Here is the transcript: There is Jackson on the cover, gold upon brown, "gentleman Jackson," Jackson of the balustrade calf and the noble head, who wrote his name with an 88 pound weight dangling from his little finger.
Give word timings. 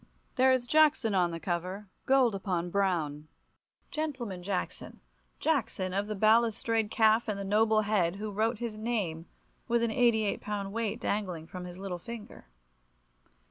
There 0.33 0.51
is 0.51 0.65
Jackson 0.65 1.13
on 1.13 1.29
the 1.29 1.39
cover, 1.39 1.87
gold 2.07 2.33
upon 2.33 2.71
brown, 2.71 3.27
"gentleman 3.91 4.41
Jackson," 4.41 4.99
Jackson 5.39 5.93
of 5.93 6.07
the 6.07 6.15
balustrade 6.15 6.89
calf 6.89 7.27
and 7.27 7.37
the 7.39 7.43
noble 7.43 7.81
head, 7.81 8.15
who 8.15 8.31
wrote 8.31 8.57
his 8.57 8.77
name 8.79 9.27
with 9.67 9.83
an 9.83 9.91
88 9.91 10.41
pound 10.41 10.73
weight 10.73 10.99
dangling 10.99 11.45
from 11.45 11.65
his 11.65 11.77
little 11.77 11.99
finger. 11.99 12.47